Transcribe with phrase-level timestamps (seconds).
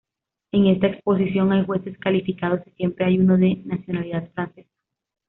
[0.51, 4.71] En esta exposición hay jueces calificados y siempre hay uno de nacionalidad francesa.